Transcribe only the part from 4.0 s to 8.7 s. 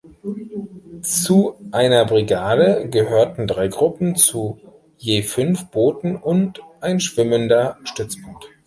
zu je fünf Booten und ein schwimmender Stützpunkt.